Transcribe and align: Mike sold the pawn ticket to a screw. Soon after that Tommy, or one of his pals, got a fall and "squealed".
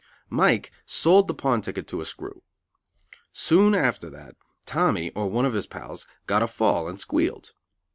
Mike 0.31 0.71
sold 0.83 1.27
the 1.27 1.33
pawn 1.35 1.61
ticket 1.61 1.85
to 1.85 2.01
a 2.01 2.05
screw. 2.07 2.41
Soon 3.31 3.75
after 3.75 4.09
that 4.09 4.35
Tommy, 4.65 5.11
or 5.11 5.29
one 5.29 5.45
of 5.45 5.53
his 5.53 5.67
pals, 5.67 6.07
got 6.25 6.41
a 6.41 6.47
fall 6.47 6.87
and 6.89 6.99
"squealed". 6.99 7.51